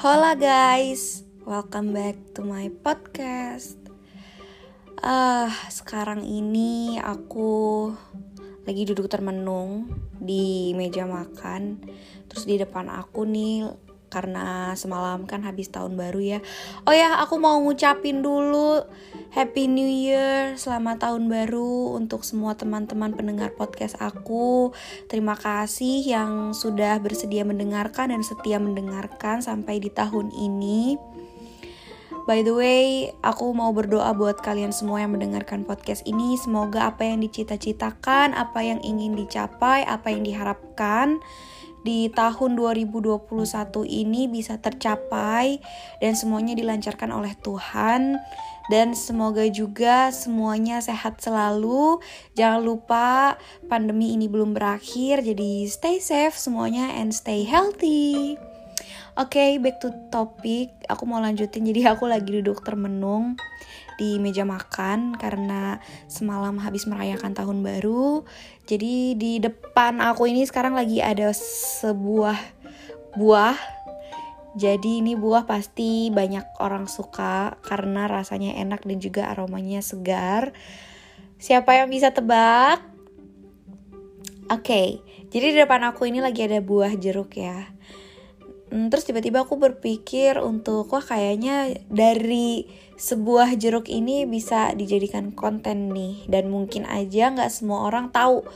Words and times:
Hola 0.00 0.32
guys, 0.32 1.28
welcome 1.44 1.92
back 1.92 2.16
to 2.32 2.40
my 2.40 2.72
podcast. 2.72 3.76
Uh, 4.96 5.52
sekarang 5.68 6.24
ini 6.24 6.96
aku 6.96 7.92
lagi 8.64 8.88
duduk 8.88 9.12
termenung 9.12 9.92
di 10.16 10.72
meja 10.72 11.04
makan. 11.04 11.84
Terus 12.32 12.48
di 12.48 12.56
depan 12.56 12.88
aku 12.88 13.28
nih 13.28 13.68
karena 14.10 14.74
semalam 14.74 15.24
kan 15.24 15.46
habis 15.46 15.70
tahun 15.70 15.94
baru 15.94 16.20
ya. 16.20 16.38
Oh 16.84 16.92
ya, 16.92 17.22
aku 17.22 17.38
mau 17.38 17.56
ngucapin 17.62 18.20
dulu 18.20 18.82
Happy 19.30 19.70
New 19.70 19.86
Year, 19.86 20.58
selamat 20.58 21.06
tahun 21.06 21.30
baru 21.30 21.94
untuk 21.94 22.26
semua 22.26 22.58
teman-teman 22.58 23.14
pendengar 23.14 23.54
podcast 23.54 23.94
aku. 24.02 24.74
Terima 25.06 25.38
kasih 25.38 26.02
yang 26.02 26.50
sudah 26.50 26.98
bersedia 26.98 27.46
mendengarkan 27.46 28.10
dan 28.10 28.26
setia 28.26 28.58
mendengarkan 28.58 29.38
sampai 29.38 29.78
di 29.78 29.88
tahun 29.88 30.34
ini. 30.34 30.98
By 32.28 32.44
the 32.44 32.54
way, 32.54 33.10
aku 33.24 33.50
mau 33.56 33.72
berdoa 33.72 34.12
buat 34.12 34.38
kalian 34.38 34.70
semua 34.70 35.02
yang 35.02 35.16
mendengarkan 35.16 35.64
podcast 35.64 36.04
ini. 36.04 36.36
Semoga 36.36 36.90
apa 36.90 37.06
yang 37.06 37.22
dicita-citakan, 37.24 38.36
apa 38.36 38.60
yang 38.60 38.78
ingin 38.84 39.16
dicapai, 39.16 39.86
apa 39.88 40.12
yang 40.12 40.26
diharapkan 40.26 41.22
di 41.86 42.12
tahun 42.12 42.58
2021 42.58 43.24
ini 43.88 44.28
bisa 44.28 44.60
tercapai 44.60 45.60
dan 46.02 46.12
semuanya 46.12 46.52
dilancarkan 46.52 47.10
oleh 47.14 47.32
Tuhan 47.40 48.20
dan 48.70 48.94
semoga 48.94 49.48
juga 49.50 50.14
semuanya 50.14 50.78
sehat 50.78 51.18
selalu. 51.18 51.98
Jangan 52.38 52.62
lupa 52.62 53.36
pandemi 53.66 54.14
ini 54.14 54.30
belum 54.30 54.54
berakhir 54.54 55.26
jadi 55.26 55.66
stay 55.66 55.98
safe 55.98 56.38
semuanya 56.38 56.92
and 56.94 57.10
stay 57.10 57.42
healthy. 57.42 58.49
Oke, 59.18 59.42
okay, 59.42 59.50
back 59.58 59.82
to 59.82 59.90
topic. 60.14 60.70
Aku 60.86 61.02
mau 61.02 61.18
lanjutin 61.18 61.66
jadi 61.66 61.98
aku 61.98 62.06
lagi 62.06 62.30
duduk 62.30 62.62
termenung 62.62 63.34
di 63.98 64.22
meja 64.22 64.46
makan 64.46 65.18
karena 65.18 65.82
semalam 66.06 66.54
habis 66.62 66.86
merayakan 66.86 67.34
tahun 67.34 67.58
baru. 67.66 68.22
Jadi 68.70 69.18
di 69.18 69.42
depan 69.42 69.98
aku 69.98 70.30
ini 70.30 70.46
sekarang 70.46 70.78
lagi 70.78 71.02
ada 71.02 71.34
sebuah 71.34 72.38
buah. 73.18 73.58
Jadi 74.54 75.02
ini 75.02 75.18
buah 75.18 75.42
pasti 75.42 76.14
banyak 76.14 76.62
orang 76.62 76.86
suka 76.86 77.58
karena 77.66 78.06
rasanya 78.06 78.62
enak 78.62 78.86
dan 78.86 79.02
juga 79.02 79.26
aromanya 79.26 79.82
segar. 79.82 80.54
Siapa 81.42 81.82
yang 81.82 81.90
bisa 81.90 82.14
tebak? 82.14 82.78
Oke, 84.50 84.66
okay, 84.66 84.88
jadi 85.30 85.54
di 85.54 85.58
depan 85.62 85.82
aku 85.86 86.06
ini 86.10 86.18
lagi 86.18 86.42
ada 86.46 86.58
buah 86.58 86.94
jeruk 86.98 87.38
ya. 87.38 87.70
Hmm, 88.70 88.86
terus 88.86 89.02
tiba-tiba 89.02 89.42
aku 89.42 89.58
berpikir 89.58 90.38
untuk 90.38 90.94
wah 90.94 91.02
kayaknya 91.02 91.74
dari 91.90 92.70
sebuah 92.94 93.58
jeruk 93.58 93.90
ini 93.90 94.30
bisa 94.30 94.70
dijadikan 94.78 95.34
konten 95.34 95.90
nih 95.90 96.22
dan 96.30 96.46
mungkin 96.54 96.86
aja 96.86 97.34
nggak 97.34 97.50
semua 97.50 97.90
orang 97.90 98.14
tahu 98.14 98.46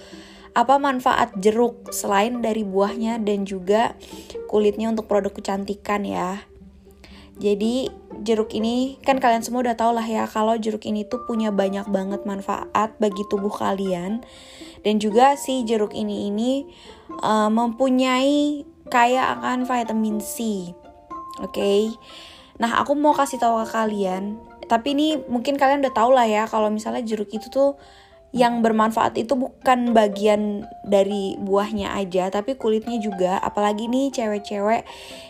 apa 0.54 0.78
manfaat 0.78 1.34
jeruk 1.42 1.90
selain 1.90 2.38
dari 2.38 2.62
buahnya 2.62 3.18
dan 3.26 3.42
juga 3.42 3.98
kulitnya 4.46 4.94
untuk 4.94 5.10
produk 5.10 5.34
kecantikan 5.34 6.06
ya. 6.06 6.46
Jadi 7.34 7.90
jeruk 8.22 8.54
ini 8.54 8.94
kan 9.02 9.18
kalian 9.18 9.42
semua 9.42 9.66
udah 9.66 9.74
tau 9.74 9.90
lah 9.90 10.06
ya 10.06 10.30
kalau 10.30 10.54
jeruk 10.54 10.86
ini 10.86 11.02
tuh 11.02 11.26
punya 11.26 11.50
banyak 11.50 11.90
banget 11.90 12.22
manfaat 12.22 12.94
bagi 13.02 13.26
tubuh 13.26 13.50
kalian 13.50 14.22
dan 14.86 15.02
juga 15.02 15.34
si 15.34 15.66
jeruk 15.66 15.90
ini 15.98 16.30
ini 16.30 16.70
uh, 17.18 17.50
mempunyai 17.50 18.62
kaya 18.88 19.36
akan 19.38 19.64
vitamin 19.64 20.20
C. 20.20 20.70
Oke. 21.40 21.52
Okay? 21.52 21.80
Nah, 22.62 22.78
aku 22.78 22.94
mau 22.94 23.10
kasih 23.10 23.42
tahu 23.42 23.66
ke 23.66 23.74
kalian, 23.74 24.38
tapi 24.70 24.94
ini 24.94 25.18
mungkin 25.26 25.58
kalian 25.58 25.82
udah 25.82 25.94
tau 25.94 26.14
lah 26.14 26.22
ya 26.22 26.46
kalau 26.46 26.70
misalnya 26.70 27.02
jeruk 27.02 27.28
itu 27.34 27.50
tuh 27.50 27.74
yang 28.34 28.66
bermanfaat 28.66 29.14
itu 29.14 29.38
bukan 29.38 29.94
bagian 29.94 30.66
dari 30.82 31.38
buahnya 31.38 31.94
aja, 31.94 32.30
tapi 32.34 32.58
kulitnya 32.58 32.98
juga. 32.98 33.38
Apalagi 33.38 33.86
nih 33.86 34.10
cewek-cewek 34.10 34.82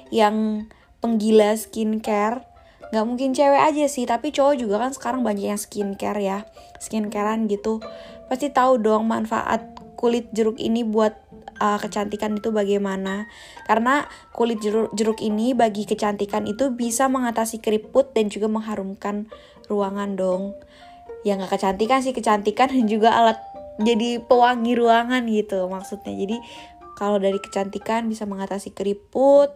yang 0.09 0.69
penggila 1.05 1.53
skincare. 1.53 2.49
Gak 2.93 3.05
mungkin 3.05 3.37
cewek 3.37 3.61
aja 3.61 3.84
sih, 3.89 4.09
tapi 4.09 4.33
cowok 4.33 4.55
juga 4.56 4.81
kan 4.81 4.97
sekarang 4.97 5.21
banyak 5.21 5.53
yang 5.53 5.61
skincare 5.61 6.21
ya, 6.21 6.39
skincarean 6.81 7.45
gitu. 7.45 7.84
Pasti 8.29 8.49
tahu 8.49 8.81
dong 8.81 9.05
manfaat 9.05 9.74
kulit 9.94 10.31
jeruk 10.34 10.60
ini 10.60 10.82
buat 10.82 11.15
uh, 11.59 11.78
kecantikan 11.78 12.37
itu 12.38 12.50
bagaimana? 12.50 13.31
Karena 13.66 14.06
kulit 14.34 14.60
jeruk, 14.60 14.93
jeruk 14.94 15.19
ini 15.22 15.55
bagi 15.55 15.87
kecantikan 15.87 16.47
itu 16.47 16.75
bisa 16.75 17.06
mengatasi 17.10 17.62
keriput 17.62 18.12
dan 18.15 18.31
juga 18.31 18.50
mengharumkan 18.50 19.31
ruangan 19.71 20.19
dong. 20.19 20.43
Ya 21.25 21.38
nggak 21.41 21.56
kecantikan 21.56 22.05
sih 22.05 22.12
kecantikan 22.12 22.69
dan 22.69 22.84
juga 22.84 23.16
alat 23.16 23.38
jadi 23.81 24.22
pewangi 24.22 24.77
ruangan 24.77 25.25
gitu 25.27 25.66
maksudnya. 25.66 26.15
Jadi 26.15 26.37
kalau 26.94 27.19
dari 27.19 27.41
kecantikan 27.43 28.06
bisa 28.06 28.22
mengatasi 28.28 28.71
keriput 28.71 29.50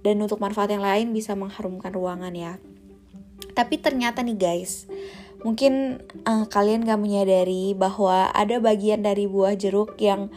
dan 0.00 0.18
untuk 0.22 0.40
manfaat 0.40 0.72
yang 0.72 0.82
lain 0.82 1.12
bisa 1.12 1.36
mengharumkan 1.36 1.92
ruangan 1.92 2.32
ya. 2.32 2.56
Tapi 3.52 3.76
ternyata 3.82 4.24
nih 4.24 4.38
guys 4.38 4.86
mungkin 5.42 6.02
uh, 6.26 6.46
kalian 6.46 6.86
gak 6.86 7.02
menyadari 7.02 7.74
bahwa 7.74 8.30
ada 8.30 8.62
bagian 8.62 9.02
dari 9.02 9.26
buah 9.26 9.58
jeruk 9.58 9.98
yang 9.98 10.30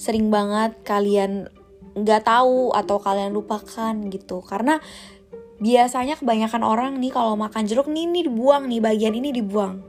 sering 0.00 0.32
banget 0.32 0.80
kalian 0.84 1.52
nggak 1.90 2.22
tahu 2.24 2.70
atau 2.72 2.96
kalian 3.02 3.34
lupakan 3.34 3.94
gitu. 4.08 4.40
Karena 4.40 4.78
biasanya 5.60 6.16
kebanyakan 6.16 6.62
orang 6.64 6.96
nih 6.96 7.12
kalau 7.12 7.36
makan 7.36 7.68
jeruk 7.68 7.90
nih 7.90 8.08
ini 8.08 8.20
dibuang 8.24 8.70
nih 8.70 8.80
bagian 8.80 9.12
ini 9.12 9.34
dibuang. 9.34 9.82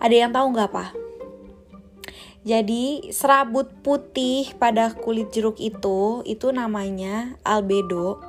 Ada 0.00 0.14
yang 0.26 0.30
tahu 0.32 0.46
nggak 0.52 0.68
apa 0.74 1.10
jadi 2.40 3.12
serabut 3.12 3.68
putih 3.84 4.48
pada 4.56 4.96
kulit 4.96 5.28
jeruk 5.28 5.60
itu 5.60 6.24
itu 6.24 6.48
namanya 6.56 7.36
albedo. 7.44 8.24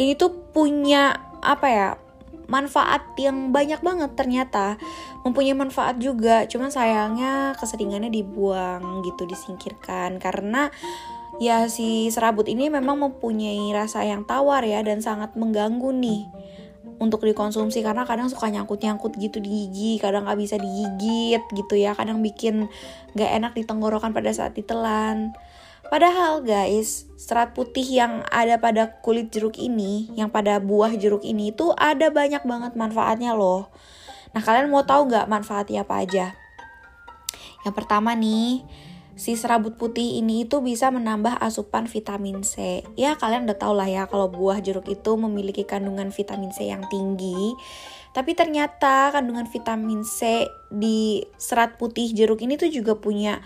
Ini 0.00 0.16
tuh 0.16 0.32
punya 0.56 1.20
apa 1.44 1.66
ya 1.68 1.88
manfaat 2.52 3.16
yang 3.16 3.48
banyak 3.48 3.80
banget 3.80 4.12
ternyata. 4.12 4.76
Mempunyai 5.24 5.56
manfaat 5.56 5.96
juga 5.96 6.44
cuman 6.44 6.68
sayangnya 6.68 7.56
keseringannya 7.56 8.12
dibuang 8.12 9.00
gitu 9.08 9.24
disingkirkan. 9.24 10.20
Karena 10.20 10.68
ya 11.40 11.64
si 11.72 12.12
serabut 12.12 12.44
ini 12.44 12.68
memang 12.68 13.00
mempunyai 13.00 13.72
rasa 13.72 14.04
yang 14.04 14.28
tawar 14.28 14.60
ya 14.68 14.84
dan 14.84 15.00
sangat 15.00 15.32
mengganggu 15.32 15.88
nih 15.96 16.28
untuk 17.00 17.24
dikonsumsi. 17.24 17.80
Karena 17.80 18.04
kadang 18.04 18.28
suka 18.28 18.52
nyangkut-nyangkut 18.52 19.16
gitu 19.16 19.40
di 19.40 19.48
gigi, 19.48 19.92
kadang 19.96 20.28
nggak 20.28 20.36
bisa 20.36 20.60
digigit 20.60 21.42
gitu 21.56 21.74
ya, 21.80 21.96
kadang 21.96 22.20
bikin 22.20 22.68
nggak 23.16 23.30
enak 23.40 23.52
di 23.56 23.64
tenggorokan 23.64 24.12
pada 24.12 24.28
saat 24.28 24.52
ditelan. 24.52 25.32
Padahal 25.92 26.40
guys, 26.40 27.04
serat 27.20 27.52
putih 27.52 27.84
yang 27.84 28.24
ada 28.32 28.56
pada 28.56 28.96
kulit 29.04 29.28
jeruk 29.28 29.60
ini, 29.60 30.08
yang 30.16 30.32
pada 30.32 30.56
buah 30.56 30.96
jeruk 30.96 31.20
ini 31.20 31.52
itu 31.52 31.68
ada 31.76 32.08
banyak 32.08 32.40
banget 32.48 32.72
manfaatnya 32.72 33.36
loh. 33.36 33.68
Nah 34.32 34.40
kalian 34.40 34.72
mau 34.72 34.88
tahu 34.88 35.12
nggak 35.12 35.28
manfaatnya 35.28 35.84
apa 35.84 36.00
aja? 36.00 36.26
Yang 37.68 37.74
pertama 37.76 38.16
nih, 38.16 38.64
si 39.20 39.36
serabut 39.36 39.76
putih 39.76 40.16
ini 40.16 40.48
itu 40.48 40.64
bisa 40.64 40.88
menambah 40.88 41.36
asupan 41.36 41.84
vitamin 41.84 42.40
C. 42.40 42.80
Ya 42.96 43.12
kalian 43.12 43.44
udah 43.44 43.60
tau 43.60 43.76
lah 43.76 43.84
ya 43.84 44.08
kalau 44.08 44.32
buah 44.32 44.64
jeruk 44.64 44.88
itu 44.88 45.12
memiliki 45.20 45.68
kandungan 45.68 46.08
vitamin 46.08 46.56
C 46.56 46.72
yang 46.72 46.88
tinggi. 46.88 47.52
Tapi 48.16 48.32
ternyata 48.32 49.12
kandungan 49.12 49.44
vitamin 49.44 50.08
C 50.08 50.48
di 50.72 51.20
serat 51.36 51.76
putih 51.76 52.16
jeruk 52.16 52.40
ini 52.40 52.56
tuh 52.56 52.72
juga 52.72 52.96
punya 52.96 53.44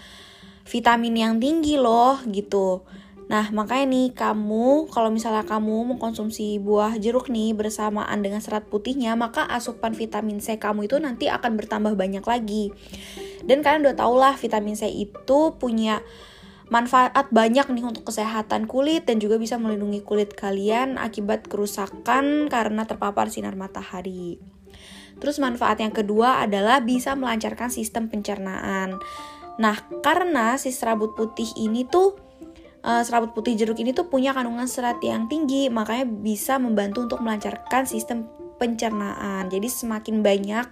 vitamin 0.66 1.14
yang 1.14 1.34
tinggi 1.38 1.78
loh 1.78 2.18
gitu. 2.26 2.82
Nah, 3.26 3.50
makanya 3.50 3.90
nih 3.90 4.06
kamu 4.14 4.86
kalau 4.86 5.10
misalnya 5.10 5.42
kamu 5.42 5.94
mengkonsumsi 5.94 6.62
buah 6.62 6.94
jeruk 7.02 7.26
nih 7.26 7.58
bersamaan 7.58 8.22
dengan 8.22 8.38
serat 8.38 8.70
putihnya, 8.70 9.18
maka 9.18 9.42
asupan 9.50 9.98
vitamin 9.98 10.38
C 10.38 10.62
kamu 10.62 10.86
itu 10.86 11.02
nanti 11.02 11.26
akan 11.26 11.58
bertambah 11.58 11.98
banyak 11.98 12.22
lagi. 12.22 12.70
Dan 13.42 13.66
kalian 13.66 13.82
udah 13.82 13.96
tau 13.98 14.14
lah 14.14 14.38
vitamin 14.38 14.78
C 14.78 14.86
itu 14.86 15.38
punya 15.58 16.06
manfaat 16.66 17.30
banyak 17.30 17.66
nih 17.70 17.86
untuk 17.86 18.10
kesehatan 18.10 18.66
kulit 18.66 19.06
dan 19.06 19.22
juga 19.22 19.38
bisa 19.38 19.54
melindungi 19.58 20.02
kulit 20.02 20.34
kalian 20.34 20.98
akibat 20.98 21.46
kerusakan 21.46 22.46
karena 22.46 22.86
terpapar 22.86 23.30
sinar 23.30 23.58
matahari. 23.58 24.38
Terus 25.16 25.40
manfaat 25.40 25.80
yang 25.80 25.94
kedua 25.94 26.44
adalah 26.44 26.84
bisa 26.84 27.16
melancarkan 27.16 27.72
sistem 27.72 28.12
pencernaan. 28.12 29.00
Nah, 29.56 29.76
karena 30.04 30.60
si 30.60 30.68
serabut 30.72 31.16
putih 31.16 31.48
ini 31.56 31.88
tuh 31.88 32.16
uh, 32.84 33.02
serabut 33.02 33.32
putih 33.32 33.56
jeruk 33.56 33.80
ini 33.80 33.96
tuh 33.96 34.06
punya 34.06 34.36
kandungan 34.36 34.68
serat 34.68 35.00
yang 35.00 35.26
tinggi, 35.26 35.72
makanya 35.72 36.04
bisa 36.04 36.60
membantu 36.60 37.08
untuk 37.08 37.20
melancarkan 37.24 37.88
sistem 37.88 38.28
pencernaan. 38.56 39.48
Jadi 39.48 39.68
semakin 39.68 40.20
banyak 40.24 40.66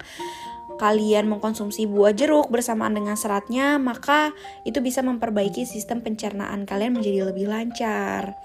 kalian 0.74 1.30
mengkonsumsi 1.30 1.86
buah 1.86 2.10
jeruk 2.12 2.50
bersamaan 2.50 2.98
dengan 2.98 3.14
seratnya, 3.14 3.78
maka 3.78 4.34
itu 4.66 4.82
bisa 4.82 5.06
memperbaiki 5.06 5.62
sistem 5.64 6.02
pencernaan 6.02 6.66
kalian 6.66 6.98
menjadi 6.98 7.30
lebih 7.30 7.46
lancar. 7.46 8.36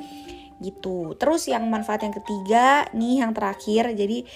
gitu. 0.60 1.16
Terus 1.16 1.48
yang 1.48 1.72
manfaat 1.72 2.04
yang 2.04 2.12
ketiga 2.12 2.84
nih 2.92 3.24
yang 3.24 3.32
terakhir 3.32 3.96
jadi 3.96 4.28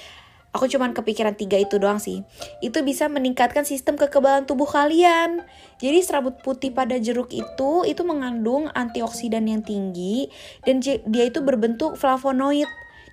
aku 0.53 0.69
cuman 0.69 0.93
kepikiran 0.93 1.33
tiga 1.33 1.57
itu 1.57 1.81
doang 1.81 1.97
sih. 1.97 2.21
Itu 2.61 2.85
bisa 2.85 3.09
meningkatkan 3.09 3.65
sistem 3.65 3.97
kekebalan 3.97 4.45
tubuh 4.45 4.69
kalian. 4.69 5.43
Jadi 5.81 5.99
serabut 6.05 6.39
putih 6.39 6.71
pada 6.71 6.95
jeruk 7.01 7.33
itu 7.33 7.83
itu 7.83 8.01
mengandung 8.05 8.69
antioksidan 8.71 9.49
yang 9.49 9.65
tinggi 9.65 10.29
dan 10.63 10.79
dia 10.79 11.25
itu 11.27 11.41
berbentuk 11.41 11.97
flavonoid 11.99 12.69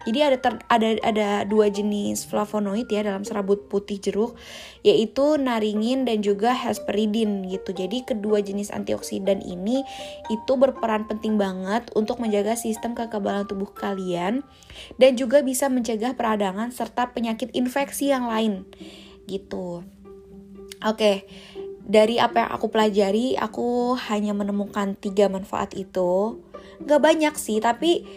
jadi 0.08 0.32
ada 0.32 0.38
ter, 0.41 0.55
ada 0.73 0.88
ada 1.05 1.29
dua 1.44 1.69
jenis 1.69 2.25
flavonoid 2.25 2.88
ya 2.88 3.05
dalam 3.05 3.20
serabut 3.20 3.69
putih 3.69 4.00
jeruk 4.00 4.32
yaitu 4.81 5.37
naringin 5.37 6.08
dan 6.08 6.25
juga 6.25 6.56
hesperidin 6.56 7.44
gitu. 7.44 7.76
Jadi 7.76 8.08
kedua 8.08 8.41
jenis 8.41 8.73
antioksidan 8.73 9.44
ini 9.44 9.85
itu 10.32 10.52
berperan 10.56 11.05
penting 11.05 11.37
banget 11.37 11.93
untuk 11.93 12.17
menjaga 12.17 12.56
sistem 12.56 12.97
kekebalan 12.97 13.44
tubuh 13.44 13.69
kalian 13.76 14.41
dan 14.97 15.20
juga 15.20 15.44
bisa 15.44 15.69
mencegah 15.69 16.17
peradangan 16.17 16.73
serta 16.73 17.12
penyakit 17.12 17.52
infeksi 17.52 18.08
yang 18.08 18.25
lain 18.25 18.64
gitu. 19.29 19.85
Oke, 20.81 21.29
dari 21.85 22.17
apa 22.17 22.49
yang 22.49 22.50
aku 22.56 22.73
pelajari, 22.73 23.37
aku 23.37 24.00
hanya 24.08 24.32
menemukan 24.32 24.97
tiga 24.97 25.29
manfaat 25.29 25.76
itu. 25.76 26.41
Gak 26.88 27.05
banyak 27.05 27.37
sih, 27.37 27.61
tapi 27.61 28.08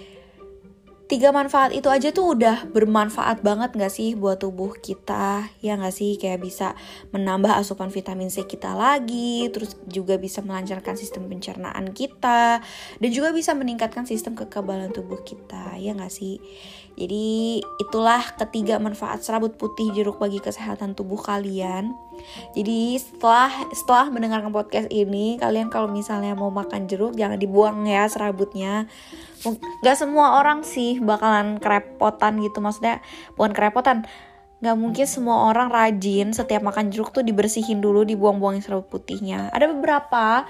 tiga 1.08 1.36
manfaat 1.36 1.76
itu 1.76 1.92
aja 1.92 2.10
tuh 2.16 2.34
udah 2.34 2.70
bermanfaat 2.72 3.44
banget 3.44 3.76
gak 3.76 3.94
sih 3.94 4.16
buat 4.16 4.40
tubuh 4.40 4.74
kita? 4.80 5.52
Ya 5.60 5.76
gak 5.76 5.94
sih? 5.94 6.16
Kayak 6.16 6.42
bisa 6.42 6.68
menambah 7.12 7.54
asupan 7.54 7.92
vitamin 7.92 8.32
C 8.32 8.48
kita 8.48 8.74
lagi 8.74 9.52
terus 9.52 9.76
juga 9.86 10.16
bisa 10.16 10.40
melancarkan 10.40 10.96
sistem 10.96 11.28
pencernaan 11.28 11.92
kita 11.92 12.64
dan 12.98 13.10
juga 13.12 13.36
bisa 13.36 13.52
meningkatkan 13.54 14.08
sistem 14.08 14.34
kekebalan 14.34 14.90
tubuh 14.96 15.22
kita. 15.22 15.76
Ya 15.78 15.92
gak 15.94 16.14
sih? 16.14 16.40
Jadi 16.94 17.58
itulah 17.82 18.22
ketiga 18.38 18.78
manfaat 18.78 19.26
serabut 19.26 19.58
putih 19.58 19.90
jeruk 19.98 20.22
bagi 20.22 20.38
kesehatan 20.38 20.94
tubuh 20.94 21.18
kalian 21.18 21.98
jadi 22.54 22.98
setelah 23.02 23.50
setelah 23.74 24.08
mendengarkan 24.14 24.54
podcast 24.54 24.90
ini 24.94 25.38
kalian 25.42 25.74
kalau 25.74 25.90
misalnya 25.90 26.38
mau 26.38 26.54
makan 26.54 26.86
jeruk 26.86 27.18
jangan 27.18 27.38
dibuang 27.38 27.86
ya 27.90 28.06
serabutnya. 28.06 28.86
Gak 29.84 29.98
semua 30.00 30.40
orang 30.40 30.64
sih 30.64 31.02
bakalan 31.04 31.60
kerepotan 31.60 32.40
gitu. 32.40 32.64
Maksudnya 32.64 33.04
bukan 33.36 33.52
kerepotan. 33.52 33.98
Gak 34.64 34.80
mungkin 34.80 35.04
semua 35.04 35.52
orang 35.52 35.68
rajin 35.68 36.32
setiap 36.32 36.64
makan 36.64 36.88
jeruk 36.88 37.12
tuh 37.12 37.26
dibersihin 37.26 37.84
dulu 37.84 38.08
dibuang-buangin 38.08 38.64
serabut 38.64 38.88
putihnya. 38.88 39.52
Ada 39.52 39.68
beberapa 39.68 40.48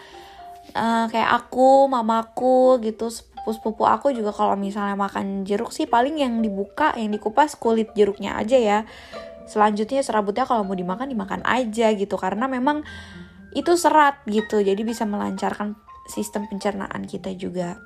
uh, 0.78 1.06
kayak 1.10 1.30
aku 1.34 1.90
mamaku 1.90 2.78
gitu 2.86 3.10
sepupu-sepupu 3.10 3.84
aku 3.84 4.16
juga 4.16 4.32
kalau 4.32 4.56
misalnya 4.56 4.96
makan 4.96 5.44
jeruk 5.44 5.76
sih 5.76 5.84
paling 5.84 6.16
yang 6.22 6.40
dibuka 6.40 6.96
yang 6.96 7.12
dikupas 7.12 7.60
kulit 7.60 7.92
jeruknya 7.92 8.40
aja 8.40 8.56
ya 8.56 8.80
selanjutnya 9.50 10.02
serabutnya 10.04 10.48
kalau 10.48 10.64
mau 10.64 10.76
dimakan 10.76 11.12
dimakan 11.12 11.42
aja 11.44 11.92
gitu 11.94 12.16
karena 12.16 12.48
memang 12.48 12.84
itu 13.54 13.76
serat 13.78 14.24
gitu 14.26 14.64
jadi 14.64 14.80
bisa 14.82 15.06
melancarkan 15.06 15.78
sistem 16.08 16.50
pencernaan 16.50 17.06
kita 17.06 17.32
juga 17.38 17.78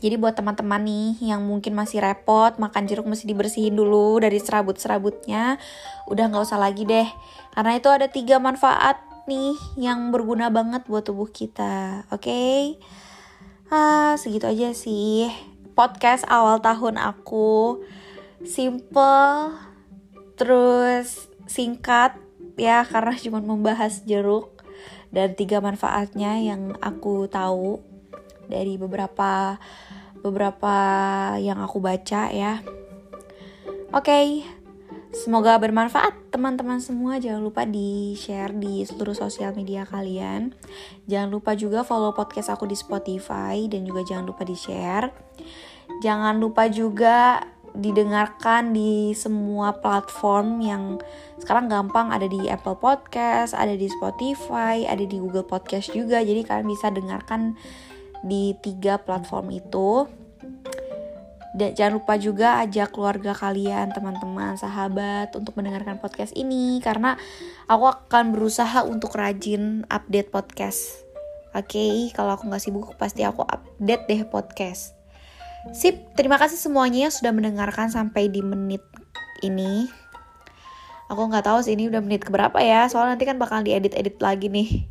jadi 0.00 0.20
buat 0.20 0.36
teman-teman 0.36 0.84
nih 0.84 1.32
yang 1.32 1.40
mungkin 1.44 1.72
masih 1.72 2.04
repot 2.04 2.52
makan 2.60 2.84
jeruk 2.84 3.08
mesti 3.08 3.24
dibersihin 3.24 3.72
dulu 3.72 4.20
dari 4.20 4.36
serabut-serabutnya, 4.36 5.56
udah 6.04 6.24
nggak 6.28 6.44
usah 6.44 6.60
lagi 6.60 6.84
deh. 6.84 7.08
Karena 7.56 7.72
itu 7.80 7.88
ada 7.88 8.04
tiga 8.12 8.36
manfaat 8.36 9.00
nih 9.24 9.56
yang 9.80 10.12
berguna 10.12 10.52
banget 10.52 10.84
buat 10.84 11.08
tubuh 11.08 11.32
kita. 11.32 12.04
Oke, 12.12 12.28
okay? 12.28 12.60
ah 13.72 14.14
segitu 14.20 14.46
aja 14.46 14.70
sih 14.76 15.32
podcast 15.72 16.28
awal 16.28 16.60
tahun 16.60 17.00
aku. 17.00 17.80
Simple, 18.44 19.56
terus 20.36 21.32
singkat 21.48 22.16
ya 22.56 22.84
karena 22.84 23.16
cuma 23.16 23.40
membahas 23.40 24.04
jeruk 24.04 24.56
dan 25.10 25.32
tiga 25.32 25.64
manfaatnya 25.64 26.40
yang 26.40 26.76
aku 26.80 27.28
tahu 27.28 27.80
dari 28.46 28.76
beberapa 28.76 29.56
beberapa 30.20 30.76
yang 31.38 31.62
aku 31.62 31.78
baca 31.78 32.30
ya. 32.30 32.62
Oke. 33.94 34.02
Okay. 34.02 34.26
Semoga 35.16 35.56
bermanfaat 35.56 36.28
teman-teman 36.28 36.76
semua. 36.76 37.16
Jangan 37.16 37.40
lupa 37.40 37.64
di-share 37.64 38.52
di 38.52 38.84
seluruh 38.84 39.16
sosial 39.16 39.56
media 39.56 39.88
kalian. 39.88 40.52
Jangan 41.08 41.32
lupa 41.32 41.56
juga 41.56 41.80
follow 41.88 42.12
podcast 42.12 42.52
aku 42.52 42.68
di 42.68 42.76
Spotify 42.76 43.64
dan 43.64 43.88
juga 43.88 44.04
jangan 44.04 44.28
lupa 44.28 44.44
di-share. 44.44 45.08
Jangan 46.04 46.36
lupa 46.36 46.68
juga 46.68 47.40
didengarkan 47.76 48.72
di 48.72 49.12
semua 49.12 49.76
platform 49.76 50.64
yang 50.64 50.82
sekarang 51.36 51.68
gampang 51.68 52.08
ada 52.08 52.24
di 52.24 52.48
Apple 52.48 52.80
Podcast, 52.80 53.52
ada 53.52 53.76
di 53.76 53.86
Spotify, 53.86 54.88
ada 54.88 55.04
di 55.04 55.16
Google 55.20 55.44
Podcast 55.44 55.92
juga. 55.92 56.24
Jadi 56.24 56.42
kalian 56.42 56.68
bisa 56.68 56.88
dengarkan 56.88 57.54
di 58.24 58.56
tiga 58.64 58.96
platform 58.96 59.52
itu. 59.52 60.08
Dan 61.56 61.72
jangan 61.72 61.92
lupa 61.96 62.20
juga 62.20 62.60
ajak 62.60 62.92
keluarga 62.92 63.32
kalian, 63.32 63.88
teman-teman, 63.88 64.60
sahabat 64.60 65.32
untuk 65.32 65.56
mendengarkan 65.56 65.96
podcast 65.96 66.36
ini 66.36 66.84
karena 66.84 67.16
aku 67.64 67.88
akan 67.88 68.36
berusaha 68.36 68.84
untuk 68.84 69.16
rajin 69.16 69.88
update 69.88 70.28
podcast. 70.28 71.00
Oke, 71.56 71.80
okay? 71.80 71.94
kalau 72.12 72.36
aku 72.36 72.52
nggak 72.52 72.60
sibuk 72.60 72.92
pasti 73.00 73.24
aku 73.24 73.40
update 73.40 74.04
deh 74.04 74.22
podcast. 74.28 74.95
Sip, 75.74 76.14
terima 76.14 76.38
kasih 76.38 76.58
semuanya 76.58 77.08
yang 77.08 77.14
sudah 77.14 77.32
mendengarkan 77.34 77.90
sampai 77.90 78.30
di 78.30 78.42
menit 78.44 78.82
ini. 79.42 79.90
Aku 81.06 81.30
nggak 81.30 81.46
tahu 81.46 81.62
sih 81.62 81.78
ini 81.78 81.86
udah 81.86 82.02
menit 82.02 82.26
keberapa 82.26 82.58
ya, 82.58 82.90
soalnya 82.90 83.14
nanti 83.14 83.26
kan 83.26 83.38
bakal 83.38 83.62
diedit-edit 83.62 84.18
lagi 84.18 84.50
nih. 84.50 84.90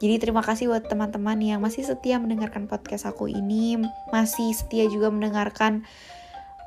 Jadi 0.00 0.14
terima 0.16 0.40
kasih 0.40 0.72
buat 0.72 0.88
teman-teman 0.88 1.36
yang 1.42 1.60
masih 1.60 1.84
setia 1.84 2.16
mendengarkan 2.16 2.64
podcast 2.70 3.04
aku 3.04 3.28
ini, 3.28 3.76
masih 4.14 4.54
setia 4.56 4.88
juga 4.88 5.12
mendengarkan 5.12 5.84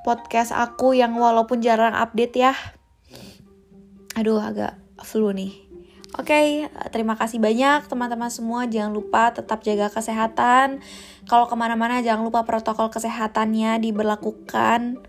podcast 0.03 0.51
aku 0.51 0.93
yang 0.93 1.15
walaupun 1.15 1.63
jarang 1.63 1.95
update 1.95 2.35
ya. 2.35 2.53
Aduh 4.19 4.37
agak 4.37 4.77
flu 5.01 5.31
nih. 5.33 5.62
Oke, 6.13 6.29
okay, 6.29 6.47
terima 6.93 7.17
kasih 7.17 7.41
banyak 7.41 7.89
teman-teman 7.89 8.29
semua. 8.29 8.69
Jangan 8.69 8.93
lupa 8.93 9.33
tetap 9.33 9.65
jaga 9.65 9.89
kesehatan. 9.89 10.77
Kalau 11.25 11.49
ke 11.49 11.55
mana-mana 11.57 12.05
jangan 12.05 12.21
lupa 12.21 12.45
protokol 12.45 12.93
kesehatannya 12.93 13.81
diberlakukan. 13.81 15.01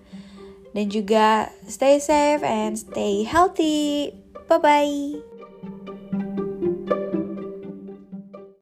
Dan 0.72 0.86
juga 0.88 1.52
stay 1.68 2.00
safe 2.00 2.40
and 2.40 2.80
stay 2.80 3.20
healthy. 3.20 4.16
Bye-bye. 4.48 5.33